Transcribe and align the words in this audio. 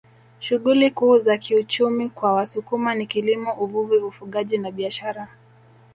Shughuli 0.39 0.91
kuu 0.91 1.17
za 1.19 1.37
kiuchumi 1.37 2.09
kwa 2.09 2.33
Wasukuma 2.33 2.95
ni 2.95 3.05
kilimo 3.07 3.53
uvuvi 3.53 3.95
ufugaji 3.97 4.57
na 4.57 4.71
biashara 4.71 5.27